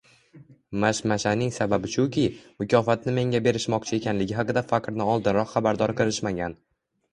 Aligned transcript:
Mashmashaning 0.83 1.51
sababi 1.57 1.91
shuki, 1.97 2.23
mukofotni 2.63 3.15
menga 3.19 3.43
berishmoqchi 3.49 4.01
ekanligi 4.01 4.39
haqida 4.41 4.67
faqirni 4.75 5.09
oldinroq 5.17 5.55
xabardor 5.55 5.97
qilishmagan 6.03 6.61